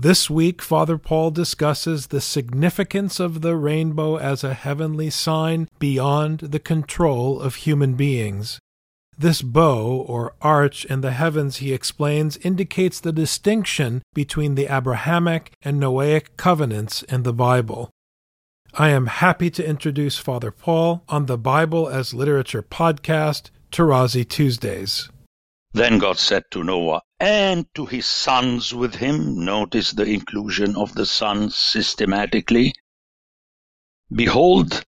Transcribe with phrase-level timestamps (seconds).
[0.00, 6.38] This week, Father Paul discusses the significance of the rainbow as a heavenly sign beyond
[6.38, 8.60] the control of human beings.
[9.18, 15.50] This bow, or arch, in the heavens, he explains, indicates the distinction between the Abrahamic
[15.62, 17.90] and Noahic covenants in the Bible.
[18.74, 25.08] I am happy to introduce Father Paul on the Bible as Literature podcast, Tarazi Tuesdays.
[25.72, 30.94] Then God said to Noah and to his sons with him, notice the inclusion of
[30.94, 32.72] the sons systematically.
[34.10, 34.84] Behold,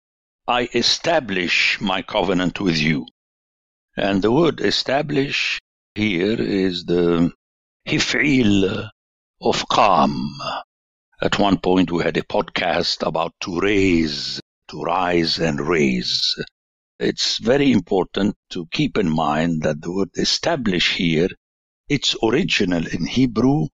[0.49, 3.07] I establish my covenant with you.
[3.97, 5.61] And the word establish
[5.95, 7.33] here is the
[7.87, 8.91] hif'il
[9.41, 10.17] of qam.
[11.23, 16.35] At one point we had a podcast about to raise, to rise and raise.
[17.01, 21.29] It's very important to keep in mind that the word establish here,
[21.89, 23.67] its original in Hebrew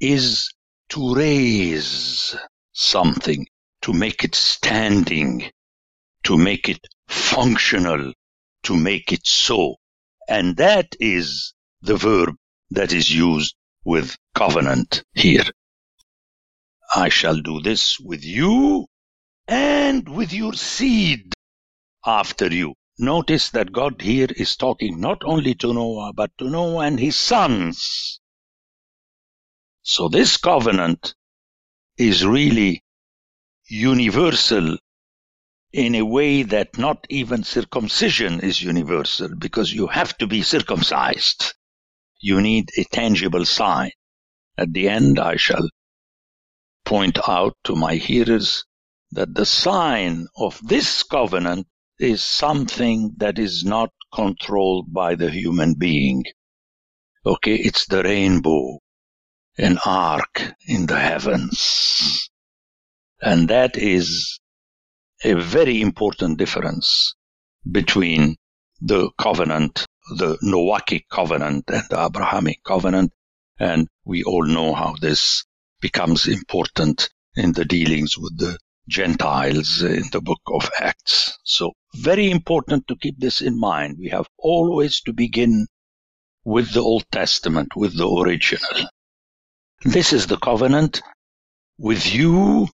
[0.00, 0.50] is
[0.88, 2.34] to raise
[2.72, 3.46] something,
[3.82, 5.50] to make it standing,
[6.24, 8.14] to make it functional,
[8.62, 9.76] to make it so.
[10.26, 12.36] And that is the verb
[12.70, 15.44] that is used with covenant here.
[16.94, 18.86] I shall do this with you
[19.46, 21.34] and with your seed
[22.06, 22.74] after you.
[22.98, 27.16] Notice that God here is talking not only to Noah, but to Noah and his
[27.16, 28.20] sons.
[29.82, 31.14] So this covenant
[31.96, 32.84] is really
[33.68, 34.76] universal
[35.72, 41.54] in a way that not even circumcision is universal because you have to be circumcised.
[42.20, 43.90] You need a tangible sign.
[44.58, 45.66] At the end, I shall
[46.84, 48.64] point out to my hearers
[49.12, 51.66] that the sign of this covenant
[52.02, 56.24] is something that is not controlled by the human being.
[57.24, 58.78] Okay, it's the rainbow,
[59.56, 62.28] an arc in the heavens.
[63.20, 64.40] And that is
[65.22, 67.14] a very important difference
[67.70, 68.36] between
[68.80, 69.86] the covenant,
[70.16, 73.12] the Noachic covenant and the Abrahamic covenant.
[73.60, 75.44] And we all know how this
[75.80, 78.58] becomes important in the dealings with the
[78.92, 81.38] Gentiles in the book of Acts.
[81.44, 83.96] So very important to keep this in mind.
[83.98, 85.66] We have always to begin
[86.44, 88.88] with the Old Testament, with the original.
[89.82, 91.00] This is the covenant
[91.78, 92.68] with you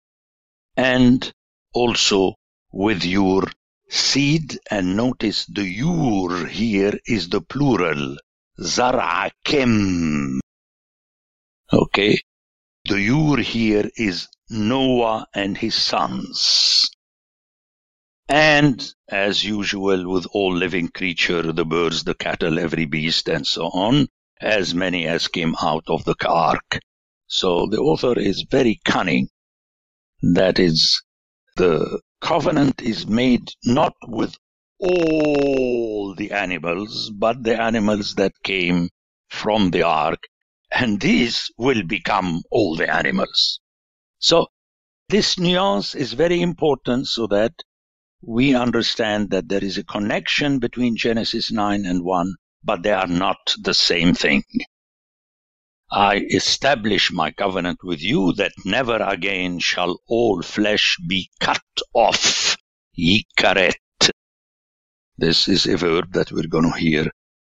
[0.77, 1.33] and
[1.73, 2.35] also
[2.71, 3.43] with your
[3.89, 4.59] seed.
[4.71, 8.17] And notice the yur here is the plural,
[8.61, 10.39] zar'akim.
[11.73, 12.21] Okay,
[12.85, 16.91] the Yur here is Noah and his sons.
[18.29, 23.67] And as usual with all living creature, the birds, the cattle, every beast, and so
[23.67, 24.09] on,
[24.41, 26.81] as many as came out of the ark.
[27.27, 29.29] So the author is very cunning.
[30.23, 31.03] That is,
[31.57, 34.37] the covenant is made not with
[34.79, 38.89] all the animals, but the animals that came
[39.29, 40.21] from the ark
[40.71, 43.61] and these will become all the animals.
[44.25, 44.47] So
[45.11, 47.53] this nuance is very important so that
[48.23, 53.07] we understand that there is a connection between Genesis 9 and 1, but they are
[53.07, 54.43] not the same thing.
[55.91, 61.61] I establish my covenant with you that never again shall all flesh be cut
[61.93, 62.57] off.
[62.99, 63.75] Yikaret.
[65.19, 67.11] This is a verb that we're going to hear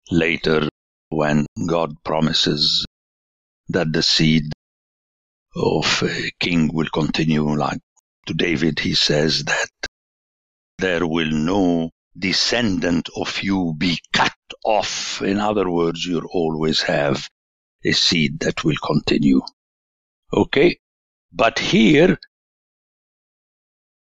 [0.09, 0.67] later
[1.09, 2.87] when God promises
[3.69, 4.51] that the seed
[5.55, 7.55] of a king will continue.
[7.55, 7.79] Like
[8.27, 9.69] to David, he says that
[10.77, 15.21] there will no descendant of you be cut off.
[15.21, 17.29] In other words, you'll always have
[17.83, 19.41] a seed that will continue.
[20.33, 20.79] Okay?
[21.31, 22.17] But here,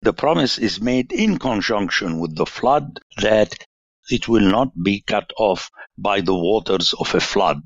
[0.03, 3.55] the promise is made in conjunction with the flood that
[4.11, 7.63] it will not be cut off by the waters of a flood.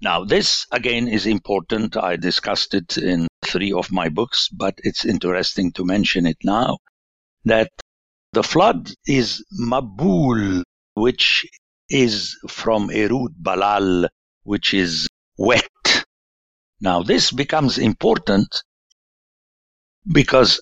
[0.00, 1.96] Now, this again is important.
[1.96, 6.78] I discussed it in three of my books, but it's interesting to mention it now
[7.44, 7.70] that
[8.32, 10.62] the flood is Mabul,
[10.94, 11.46] which
[11.88, 14.08] is from root Balal,
[14.44, 15.08] which is
[15.38, 15.70] wet.
[16.80, 18.62] Now, this becomes important
[20.12, 20.60] Because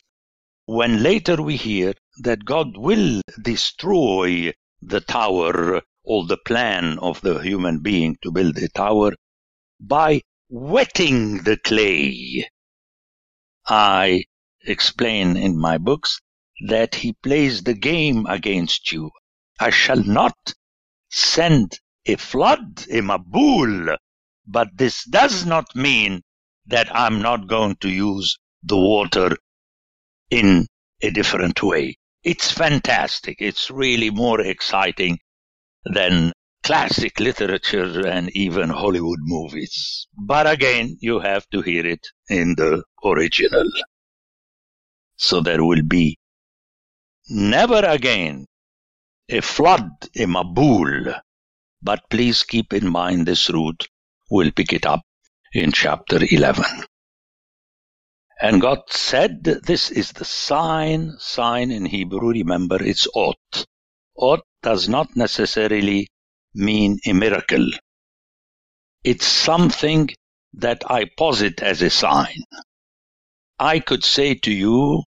[0.66, 7.38] when later we hear that God will destroy the tower or the plan of the
[7.40, 9.12] human being to build a tower
[9.80, 12.48] by wetting the clay.
[13.66, 14.24] I
[14.66, 16.20] explain in my books
[16.68, 19.10] that he plays the game against you.
[19.58, 20.36] I shall not
[21.10, 23.96] send a flood, in a mabul,
[24.46, 26.22] but this does not mean
[26.66, 29.36] that I'm not going to use the water
[30.30, 30.66] in
[31.02, 31.96] a different way.
[32.22, 33.36] It's fantastic.
[33.40, 35.18] It's really more exciting
[35.84, 36.32] than
[36.64, 40.08] classic literature and even Hollywood movies.
[40.18, 43.70] But again, you have to hear it in the original.
[45.16, 46.18] So there will be
[47.28, 48.46] never again
[49.28, 51.20] a flood, in mabul.
[51.82, 53.86] But please keep in mind this root.
[54.30, 55.02] We'll pick it up
[55.52, 56.64] in chapter 11.
[58.40, 61.12] And God said, This is the sign.
[61.18, 63.66] Sign in Hebrew, remember, it's ot.
[64.18, 66.08] Ot does not necessarily
[66.54, 67.70] mean a miracle.
[69.02, 70.08] It's something
[70.54, 72.44] that I posit as a sign.
[73.58, 75.02] I could say to you,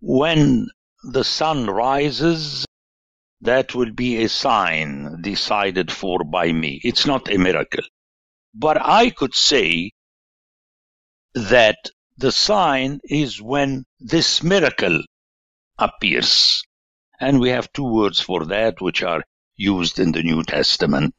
[0.00, 0.68] when
[1.02, 2.66] the sun rises,
[3.40, 6.80] that will be a sign decided for by me.
[6.82, 7.84] It's not a miracle.
[8.54, 9.90] But I could say
[11.34, 11.78] that
[12.16, 15.02] the sign is when this miracle
[15.78, 16.62] appears.
[17.20, 19.22] And we have two words for that which are
[19.56, 21.14] used in the New Testament.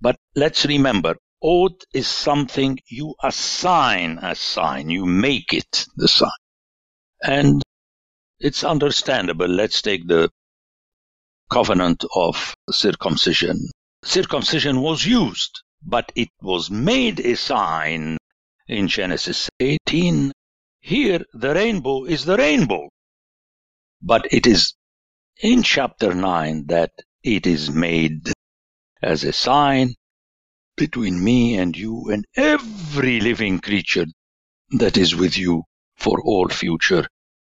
[0.00, 6.30] But let's remember, oath is something you assign a sign, you make it the sign.
[7.22, 7.62] And
[8.38, 9.48] it's understandable.
[9.48, 10.30] Let's take the
[11.50, 13.68] covenant of circumcision.
[14.02, 18.16] Circumcision was used, but it was made a sign
[18.66, 20.32] in Genesis 18.
[20.80, 22.88] Here, the rainbow is the rainbow.
[24.00, 24.72] But it is
[25.42, 26.92] in chapter 9 that
[27.22, 28.30] it is made
[29.02, 29.94] as a sign
[30.76, 34.06] between me and you and every living creature
[34.70, 35.62] that is with you
[35.96, 37.06] for all future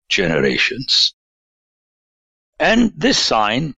[0.08, 1.14] generations.
[2.58, 3.74] And this sign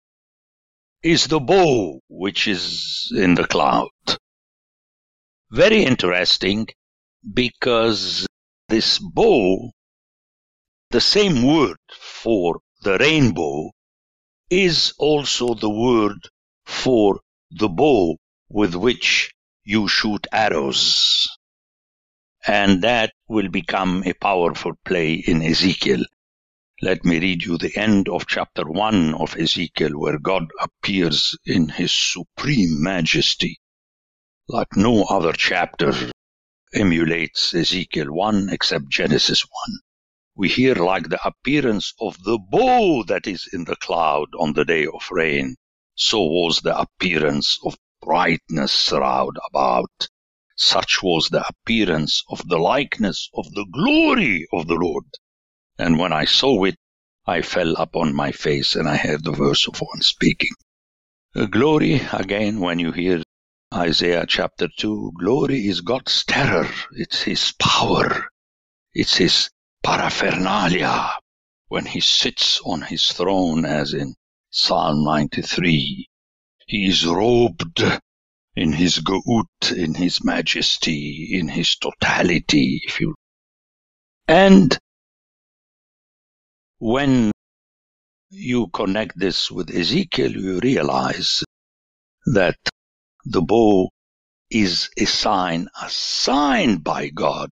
[1.02, 3.90] is the bow which is in the cloud.
[5.50, 6.68] Very interesting
[7.34, 8.28] because
[8.70, 9.72] this bow,
[10.92, 13.72] the same word for the rainbow,
[14.56, 16.30] is also the word
[16.66, 17.20] for
[17.52, 18.16] the bow
[18.48, 19.34] with which
[19.66, 21.28] you shoot arrows.
[22.48, 26.06] And that will become a powerful play in Ezekiel.
[26.82, 31.68] Let me read you the end of chapter 1 of Ezekiel, where God appears in
[31.68, 33.60] his supreme majesty,
[34.48, 35.92] like no other chapter
[36.74, 39.52] emulates Ezekiel 1 except Genesis 1.
[40.38, 44.66] We hear like the appearance of the bow that is in the cloud on the
[44.66, 45.56] day of rain.
[45.96, 50.10] So was the appearance of brightness round about.
[50.58, 55.06] Such was the appearance of the likeness of the glory of the Lord.
[55.78, 56.76] And when I saw it,
[57.26, 60.52] I fell upon my face and I heard the voice of one speaking.
[61.34, 63.24] Uh, glory, again, when you hear
[63.74, 66.70] Isaiah chapter 2, glory is God's terror.
[66.92, 68.30] It's His power.
[68.94, 69.50] It's His
[69.86, 71.12] paraphernalia
[71.68, 74.16] when He sits on His throne as in
[74.50, 76.10] Psalm 93.
[76.68, 77.84] He is robed
[78.56, 83.14] in His gout, in His majesty, in His totality, if you
[84.28, 84.76] and
[86.80, 87.32] when
[88.32, 91.44] you connect this with Ezekiel, you realize
[92.26, 92.58] that
[93.24, 93.90] the bow
[94.50, 97.52] is a sign assigned by God.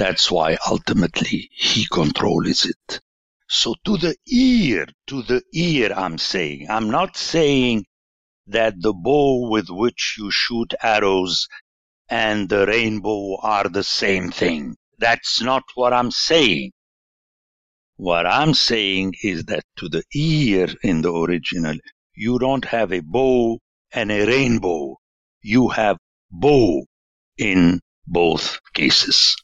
[0.00, 3.00] That's why ultimately He controls it.
[3.50, 7.84] So to the ear, to the ear, I'm saying, I'm not saying
[8.46, 11.46] that the bow with which you shoot arrows
[12.08, 14.76] and the rainbow are the same thing.
[14.98, 16.72] That's not what I'm saying.
[17.96, 21.76] What I'm saying is that to the ear in the original,
[22.14, 23.58] you don't have a bow
[23.92, 24.96] and a rainbow.
[25.42, 25.98] You have
[26.30, 26.86] bow
[27.36, 29.36] in both cases.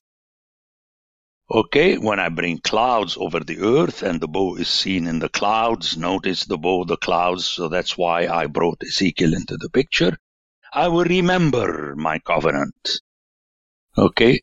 [1.49, 5.29] Okay, when I bring clouds over the earth and the bow is seen in the
[5.29, 10.19] clouds, notice the bow, the clouds, so that's why I brought Ezekiel into the picture.
[10.73, 12.89] I will remember my covenant.
[13.97, 14.41] Okay,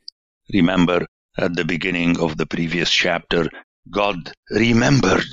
[0.54, 1.06] remember
[1.38, 3.50] at the beginning of the previous chapter,
[3.90, 5.26] God remembered.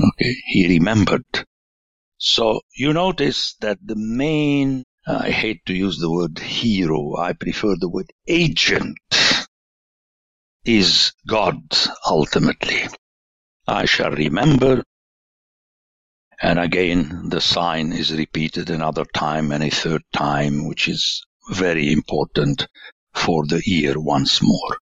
[0.00, 1.46] Okay, he remembered.
[2.18, 7.76] So you notice that the main, I hate to use the word hero, I prefer
[7.76, 8.98] the word agent
[10.64, 11.60] is God
[12.06, 12.82] ultimately.
[13.66, 14.82] I shall remember.
[16.42, 21.92] And again, the sign is repeated another time and a third time, which is very
[21.92, 22.66] important
[23.14, 24.78] for the ear once more.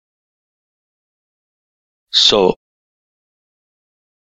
[2.10, 2.56] So,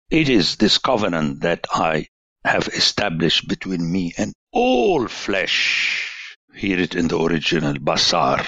[0.10, 2.08] it is this covenant that I
[2.44, 6.36] have established between me and all flesh.
[6.56, 8.46] Hear it in the original Basar.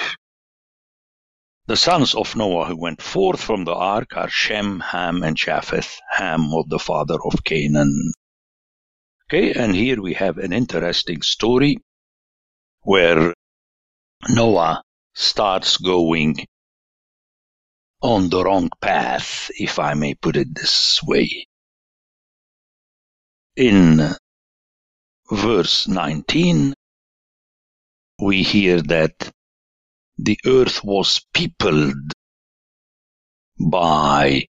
[1.70, 6.00] The sons of Noah who went forth from the ark are Shem, Ham, and Japheth.
[6.14, 8.12] Ham was the father of Canaan.
[9.26, 11.78] Okay, and here we have an interesting story
[12.82, 13.36] where
[14.30, 14.82] Noah
[15.14, 16.48] starts going
[18.02, 21.46] on the wrong path, if I may put it this way.
[23.56, 24.16] In
[25.30, 26.74] verse 19,
[28.18, 29.32] we hear that
[30.22, 32.12] the earth was peopled
[33.58, 34.46] by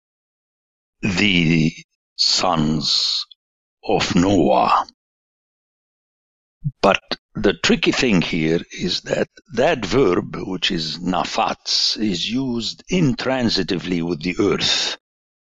[1.03, 1.73] the
[2.17, 3.27] sons
[3.85, 4.87] of Noah.
[6.81, 7.01] But
[7.35, 14.23] the tricky thing here is that that verb, which is nafats, is used intransitively with
[14.23, 14.97] the earth.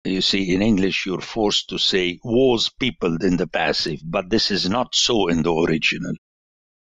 [0.04, 4.50] You see, in English, you're forced to say was peopled in the passive, but this
[4.50, 6.16] is not so in the original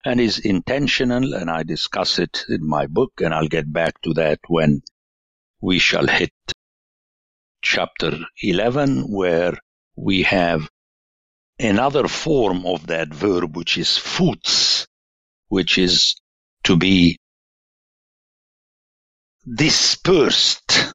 [0.06, 4.14] and is intentional, and I discuss it in my book, and I'll get back to
[4.16, 4.82] that when
[5.62, 6.34] we shall hit
[7.62, 9.54] chapter 11, where
[9.96, 10.68] we have
[11.60, 14.88] another form of that verb, which is futs,
[15.50, 16.16] which is
[16.64, 17.18] to be
[19.56, 20.94] dispersed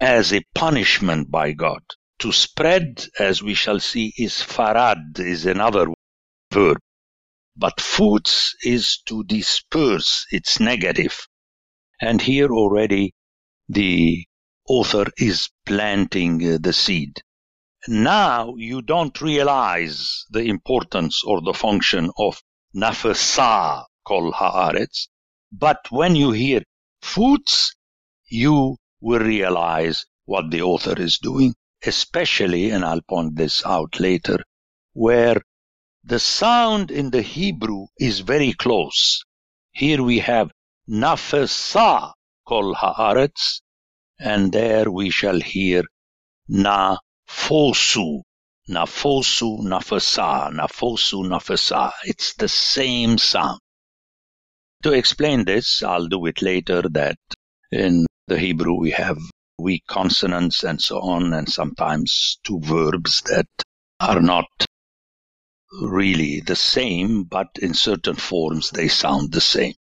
[0.00, 1.82] as a punishment by God.
[2.20, 5.86] To spread, as we shall see, is farad, is another
[6.52, 6.78] verb.
[7.60, 11.26] But futs is to disperse, it's negative.
[12.00, 13.14] And here already
[13.68, 14.24] the
[14.68, 17.20] author is planting uh, the seed.
[17.88, 22.40] Now you don't realize the importance or the function of
[22.76, 25.08] nafasa kol haaretz,
[25.50, 26.62] but when you hear
[27.02, 27.74] futs,
[28.28, 34.44] you will realize what the author is doing, especially, and I'll point this out later,
[34.92, 35.42] where
[36.08, 39.22] the sound in the Hebrew is very close.
[39.72, 40.50] Here we have
[40.88, 42.12] nafasa
[42.46, 43.60] kol haaretz,
[44.18, 45.84] and there we shall hear
[46.48, 46.96] na
[47.28, 48.22] fosu,
[48.70, 51.92] nafosu, nafasa, nafosu, nafasa.
[52.04, 53.60] It's the same sound.
[54.84, 57.18] To explain this, I'll do it later that
[57.70, 59.18] in the Hebrew we have
[59.58, 63.48] weak consonants and so on, and sometimes two verbs that
[64.00, 64.46] are not
[65.72, 69.74] really the same, but in certain forms they sound the same.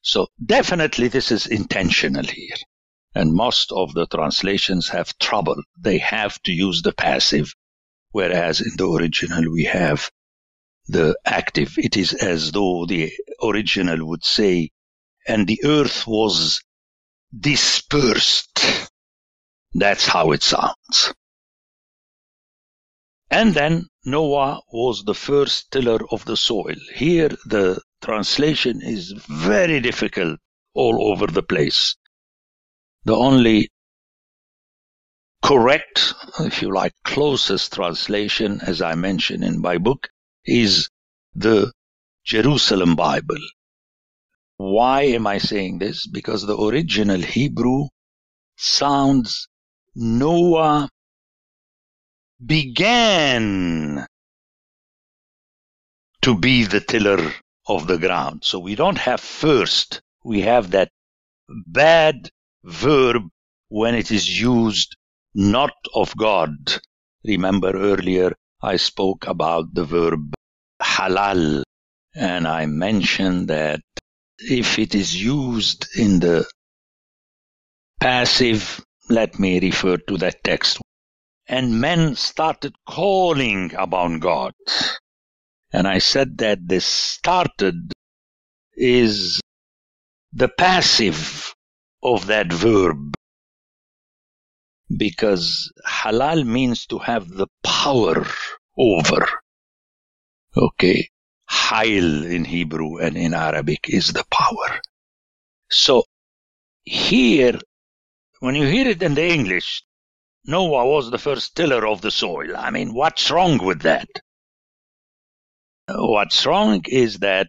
[0.00, 2.56] So definitely this is intentional here.
[3.14, 5.62] And most of the translations have trouble.
[5.78, 7.54] They have to use the passive,
[8.10, 10.10] whereas in the original we have
[10.86, 11.74] the active.
[11.78, 13.12] It is as though the
[13.42, 14.70] original would say,
[15.28, 16.62] and the earth was
[17.38, 18.90] dispersed.
[19.74, 21.14] That's how it sounds.
[23.32, 26.76] And then Noah was the first tiller of the soil.
[26.94, 30.38] Here the translation is very difficult
[30.74, 31.96] all over the place.
[33.04, 33.70] The only
[35.42, 40.10] correct, if you like, closest translation, as I mentioned in my book,
[40.44, 40.90] is
[41.34, 41.72] the
[42.24, 43.40] Jerusalem Bible.
[44.58, 46.06] Why am I saying this?
[46.06, 47.86] Because the original Hebrew
[48.58, 49.48] sounds
[49.94, 50.90] Noah
[52.44, 54.06] began
[56.22, 57.32] to be the tiller
[57.66, 58.44] of the ground.
[58.44, 60.88] So we don't have first, we have that
[61.48, 62.30] bad
[62.64, 63.28] verb
[63.68, 64.96] when it is used
[65.34, 66.50] not of God.
[67.24, 68.32] Remember earlier
[68.62, 70.34] I spoke about the verb
[70.80, 71.62] halal
[72.14, 73.80] and I mentioned that
[74.38, 76.48] if it is used in the
[78.00, 80.80] passive, let me refer to that text
[81.46, 84.52] and men started calling upon God.
[85.72, 87.92] And I said that this started
[88.74, 89.40] is
[90.32, 91.54] the passive
[92.02, 93.14] of that verb
[94.96, 98.26] because halal means to have the power
[98.76, 99.26] over.
[100.56, 101.08] Okay.
[101.50, 104.80] Hail in Hebrew and in Arabic is the power.
[105.70, 106.04] So
[106.84, 107.58] here,
[108.40, 109.82] when you hear it in the English,
[110.44, 112.56] Noah was the first tiller of the soil.
[112.56, 114.08] I mean, what's wrong with that?
[115.88, 117.48] What's wrong is that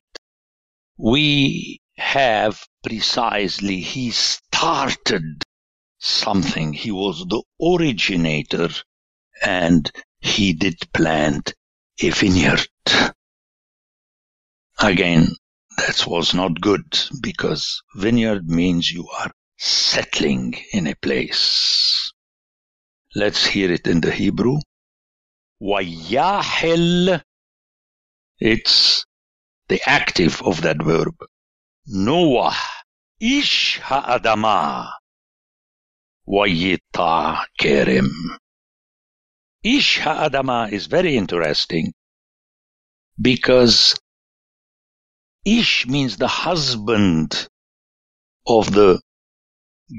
[0.97, 5.43] we have precisely, he started
[5.99, 6.73] something.
[6.73, 8.69] He was the originator
[9.41, 11.53] and he did plant
[12.01, 12.67] a vineyard.
[14.79, 15.35] Again,
[15.77, 22.12] that was not good because vineyard means you are settling in a place.
[23.15, 24.57] Let's hear it in the Hebrew.
[25.61, 27.21] Wayahel.
[28.39, 29.05] It's
[29.67, 31.15] the active of that verb.
[31.85, 32.57] Noah.
[33.19, 34.91] Ish ha'adama.
[36.27, 38.09] Wayita kerem.
[39.63, 41.93] Ish ha'adama is very interesting
[43.21, 43.95] because
[45.45, 47.47] Ish means the husband
[48.47, 48.99] of the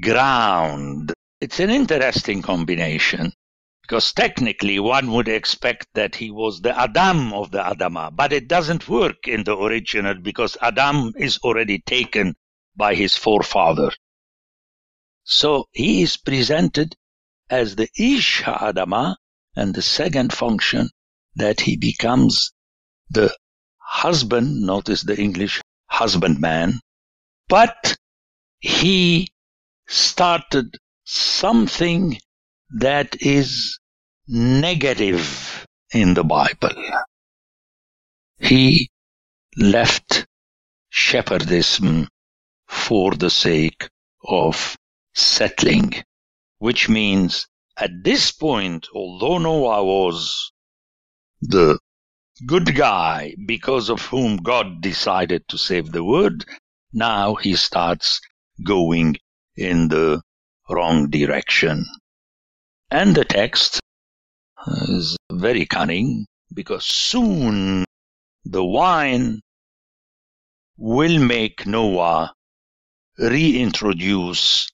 [0.03, 1.14] ground.
[1.45, 3.35] It's an interesting combination
[3.83, 8.49] because technically one would expect that he was the Adam of the Adama, but it
[8.49, 12.35] doesn't work in the original because Adam is already taken
[12.75, 13.91] by his forefather.
[15.25, 16.97] So he is presented
[17.51, 19.17] as the Ish Adama,
[19.55, 20.89] and the second function
[21.35, 22.55] that he becomes
[23.11, 23.37] the
[23.77, 26.81] husband, notice the English husbandman,
[27.49, 27.99] but
[28.61, 29.29] he
[29.87, 32.19] started something
[32.71, 33.79] that is
[34.27, 36.75] negative in the Bible.
[38.39, 38.91] He
[39.57, 40.27] left
[40.93, 42.09] shepherdism
[42.69, 43.89] for the sake
[44.27, 44.77] of
[45.15, 45.93] settling,
[46.59, 47.47] which means
[47.77, 50.53] at this point, although Noah was
[51.41, 51.79] the
[52.47, 56.45] good guy because of whom God decided to save the world,
[56.93, 58.21] now he starts
[58.65, 59.17] going
[59.57, 60.23] in the
[60.69, 61.85] wrong direction.
[62.91, 63.81] And the text
[64.67, 67.85] is very cunning because soon
[68.45, 69.41] the wine
[70.77, 72.33] will make Noah
[73.19, 74.69] reintroduce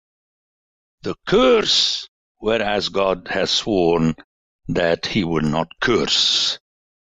[1.03, 4.15] the curse, whereas God has sworn
[4.69, 6.59] that he will not curse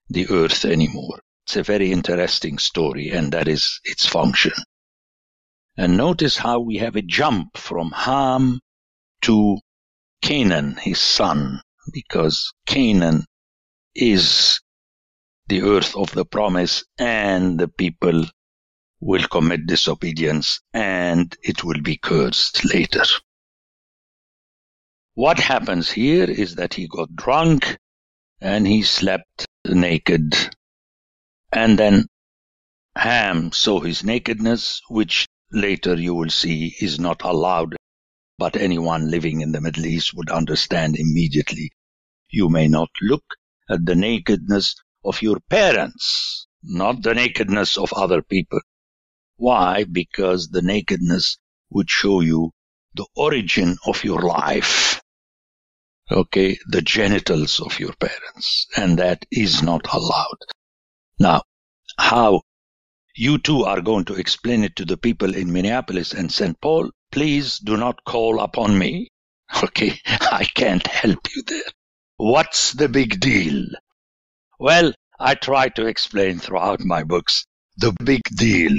[0.08, 1.20] the earth anymore.
[1.46, 4.52] It's a very interesting story, and that is its function.
[5.76, 8.60] And notice how we have a jump from Ham
[9.22, 9.58] to
[10.22, 11.60] Canaan, his son,
[11.92, 13.24] because Canaan
[13.94, 14.60] is
[15.48, 18.26] the earth of the promise, and the people
[19.00, 23.04] will commit disobedience, and it will be cursed later.
[25.14, 27.78] What happens here is that he got drunk
[28.40, 30.34] and he slept naked.
[31.52, 32.06] And then
[32.96, 37.76] Ham saw his nakedness, which later you will see is not allowed,
[38.40, 41.70] but anyone living in the Middle East would understand immediately.
[42.28, 43.24] You may not look
[43.68, 44.74] at the nakedness
[45.04, 48.60] of your parents, not the nakedness of other people.
[49.36, 49.84] Why?
[49.84, 52.50] Because the nakedness would show you
[52.94, 55.00] the origin of your life
[56.10, 60.38] okay, the genitals of your parents, and that is not allowed.
[61.18, 61.42] Now,
[61.98, 62.42] how
[63.16, 66.60] you two are going to explain it to the people in Minneapolis and St.
[66.60, 69.08] Paul, please do not call upon me.
[69.64, 71.72] Okay, I can't help you there.
[72.16, 73.66] What's the big deal?
[74.60, 77.46] Well, I try to explain throughout my books
[77.76, 78.76] the big deal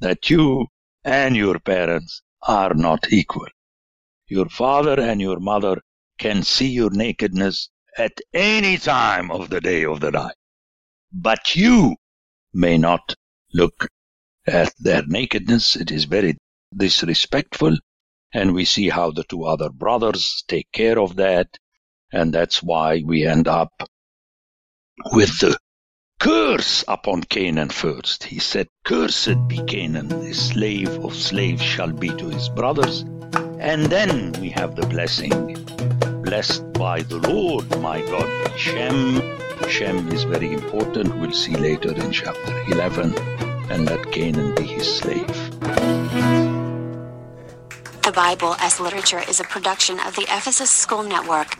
[0.00, 0.66] that you
[1.04, 3.48] and your parents are not equal.
[4.28, 5.80] Your father and your mother
[6.18, 10.34] can see your nakedness at any time of the day of the night.
[11.12, 11.96] But you
[12.56, 13.14] may not
[13.52, 13.88] look
[14.46, 15.76] at their nakedness.
[15.76, 16.36] It is very
[16.74, 17.76] disrespectful.
[18.32, 21.48] And we see how the two other brothers take care of that.
[22.12, 23.72] And that's why we end up
[25.12, 25.56] with the
[26.18, 28.24] curse upon Canaan first.
[28.24, 33.04] He said, Cursed be Canaan, the slave of slaves shall be to his brothers.
[33.58, 35.30] And then we have the blessing
[36.22, 38.58] blessed by the Lord my God.
[38.58, 39.35] Shem,
[39.68, 41.16] Shem is very important.
[41.18, 43.14] We'll see later in chapter 11.
[43.68, 45.26] And let Canaan be his slave.
[48.02, 51.58] The Bible as Literature is a production of the Ephesus School Network.